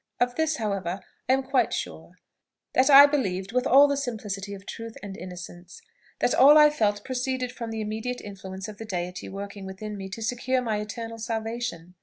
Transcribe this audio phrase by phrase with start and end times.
[0.19, 2.13] Of this, however, I am quite sure,
[2.73, 5.79] that I believed with all the simplicity of truth and innocence,
[6.21, 10.09] that all I felt proceeded from the immediate influence of the Deity working within me
[10.09, 11.93] to secure my eternal salvation.